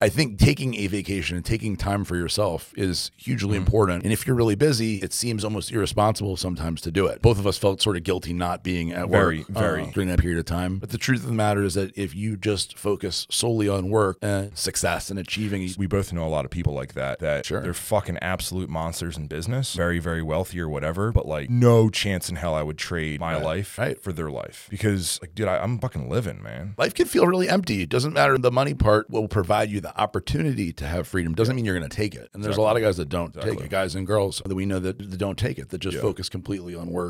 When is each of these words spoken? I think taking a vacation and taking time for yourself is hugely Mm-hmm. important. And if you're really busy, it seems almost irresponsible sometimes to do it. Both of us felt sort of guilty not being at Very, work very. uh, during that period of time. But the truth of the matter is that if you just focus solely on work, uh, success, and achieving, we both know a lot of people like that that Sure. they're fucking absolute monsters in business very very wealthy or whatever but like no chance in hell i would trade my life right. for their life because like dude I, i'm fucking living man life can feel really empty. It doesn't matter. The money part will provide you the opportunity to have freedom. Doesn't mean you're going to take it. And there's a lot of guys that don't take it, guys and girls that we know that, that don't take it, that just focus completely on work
I 0.00 0.08
think 0.08 0.38
taking 0.38 0.76
a 0.76 0.86
vacation 0.86 1.34
and 1.36 1.44
taking 1.44 1.76
time 1.76 2.04
for 2.04 2.14
yourself 2.14 2.72
is 2.76 3.10
hugely 3.16 3.48
Mm-hmm. 3.56 3.66
important. 3.66 4.04
And 4.04 4.12
if 4.12 4.26
you're 4.26 4.36
really 4.36 4.54
busy, 4.54 4.96
it 4.98 5.12
seems 5.12 5.42
almost 5.44 5.72
irresponsible 5.72 6.36
sometimes 6.36 6.80
to 6.82 6.90
do 6.92 7.06
it. 7.06 7.20
Both 7.22 7.38
of 7.40 7.46
us 7.48 7.58
felt 7.58 7.82
sort 7.82 7.96
of 7.96 8.04
guilty 8.04 8.32
not 8.32 8.62
being 8.62 8.92
at 8.92 9.08
Very, 9.08 9.38
work 9.38 9.48
very. 9.48 9.82
uh, 9.82 9.90
during 9.92 10.08
that 10.10 10.20
period 10.20 10.38
of 10.38 10.44
time. 10.44 10.78
But 10.78 10.90
the 10.90 10.98
truth 10.98 11.22
of 11.24 11.28
the 11.28 11.34
matter 11.34 11.64
is 11.64 11.74
that 11.74 11.96
if 11.98 12.14
you 12.14 12.36
just 12.36 12.78
focus 12.78 13.26
solely 13.30 13.68
on 13.68 13.88
work, 13.90 14.18
uh, 14.22 14.46
success, 14.54 15.10
and 15.10 15.18
achieving, 15.18 15.68
we 15.78 15.86
both 15.86 16.12
know 16.12 16.24
a 16.24 16.28
lot 16.28 16.44
of 16.44 16.50
people 16.52 16.74
like 16.74 16.92
that 16.94 17.18
that 17.18 17.46
Sure. 17.46 17.60
they're 17.60 17.74
fucking 17.74 18.18
absolute 18.22 18.68
monsters 18.70 19.16
in 19.16 19.26
business 19.26 19.74
very 19.74 19.98
very 19.98 20.22
wealthy 20.22 20.60
or 20.60 20.68
whatever 20.68 21.10
but 21.12 21.26
like 21.26 21.48
no 21.50 21.88
chance 21.88 22.28
in 22.28 22.36
hell 22.36 22.54
i 22.54 22.62
would 22.62 22.76
trade 22.78 23.18
my 23.20 23.36
life 23.36 23.78
right. 23.78 24.00
for 24.02 24.12
their 24.12 24.30
life 24.30 24.66
because 24.70 25.18
like 25.22 25.34
dude 25.34 25.48
I, 25.48 25.58
i'm 25.58 25.78
fucking 25.78 26.08
living 26.08 26.42
man 26.42 26.74
life 26.78 26.94
can 26.94 27.06
feel 27.06 27.26
really 27.26 27.48
empty. 27.48 27.82
It 27.82 27.88
doesn't 27.88 28.12
matter. 28.12 28.36
The 28.38 28.50
money 28.52 28.74
part 28.74 29.08
will 29.10 29.26
provide 29.28 29.70
you 29.70 29.80
the 29.80 29.87
opportunity 29.96 30.72
to 30.74 30.86
have 30.86 31.06
freedom. 31.06 31.34
Doesn't 31.34 31.54
mean 31.54 31.64
you're 31.64 31.78
going 31.78 31.88
to 31.88 31.96
take 31.96 32.14
it. 32.14 32.28
And 32.34 32.42
there's 32.42 32.56
a 32.56 32.62
lot 32.62 32.76
of 32.76 32.82
guys 32.82 32.96
that 32.96 33.08
don't 33.08 33.32
take 33.32 33.60
it, 33.60 33.70
guys 33.70 33.94
and 33.94 34.06
girls 34.06 34.42
that 34.44 34.54
we 34.54 34.66
know 34.66 34.80
that, 34.80 34.98
that 34.98 35.16
don't 35.16 35.38
take 35.38 35.58
it, 35.58 35.68
that 35.70 35.78
just 35.78 35.96
focus 35.98 36.28
completely 36.28 36.74
on 36.74 36.90
work 36.90 37.06